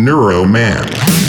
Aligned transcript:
Neuroman. 0.00 1.19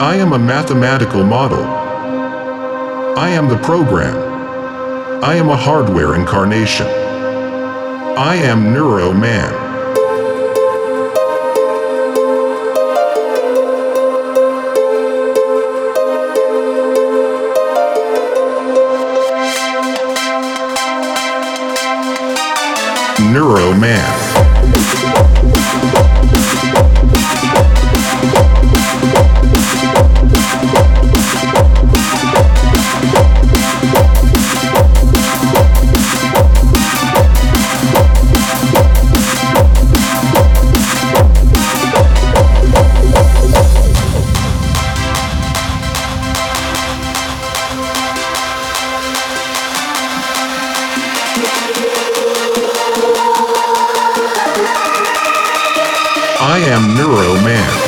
I 0.00 0.14
am 0.14 0.32
a 0.32 0.38
mathematical 0.38 1.24
model. 1.24 1.64
I 1.64 3.30
am 3.30 3.48
the 3.48 3.58
program. 3.58 4.14
I 5.24 5.34
am 5.34 5.48
a 5.48 5.56
hardware 5.56 6.14
incarnation. 6.14 6.86
I 6.86 8.36
am 8.36 8.72
Neuro 8.72 9.12
Neuroman. 9.12 9.52
Neuroman. 23.32 24.97
I 56.40 56.58
am 56.70 56.94
Neuroman. 56.94 57.87